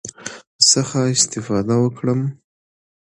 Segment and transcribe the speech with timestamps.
[0.69, 2.21] څخه استفاده وکړم،